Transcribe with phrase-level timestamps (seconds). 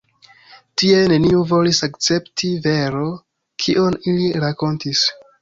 [0.81, 3.05] Tie neniu volis akcepti vero,
[3.67, 5.07] kion ili rakontis.